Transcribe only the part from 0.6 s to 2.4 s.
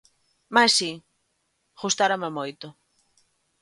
si, gustárame